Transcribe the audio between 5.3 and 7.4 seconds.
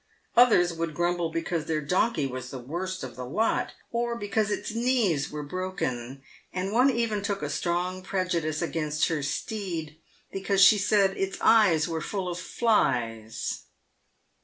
broken; and one even